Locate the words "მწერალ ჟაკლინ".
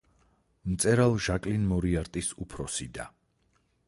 0.69-1.67